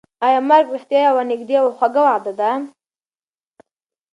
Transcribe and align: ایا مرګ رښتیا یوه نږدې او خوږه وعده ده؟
ایا 0.25 0.39
مرګ 0.49 0.67
رښتیا 0.75 0.99
یوه 1.07 1.23
نږدې 1.31 1.55
او 1.61 1.67
خوږه 1.77 2.01
وعده 2.07 2.33
ده؟ 2.39 2.51